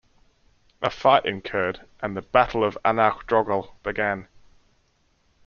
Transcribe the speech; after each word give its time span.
A 0.81 0.89
fight 0.89 1.27
incurred 1.27 1.85
and 1.99 2.17
the 2.17 2.23
Battle 2.23 2.63
of 2.63 2.75
Annaghdroghal 2.83 3.75
began. 3.83 4.27